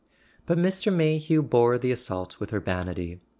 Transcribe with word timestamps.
But 0.47 0.57
Mr. 0.57 0.91
Mayhew 0.91 1.43
bore 1.43 1.77
the 1.77 1.91
assault 1.91 2.39
with 2.39 2.51
urbanity. 2.53 3.19